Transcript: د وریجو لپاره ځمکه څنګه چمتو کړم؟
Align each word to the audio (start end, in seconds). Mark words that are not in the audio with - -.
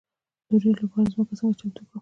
د 0.47 0.49
وریجو 0.55 0.83
لپاره 0.85 1.11
ځمکه 1.13 1.33
څنګه 1.39 1.55
چمتو 1.59 1.73
کړم؟ 1.79 1.87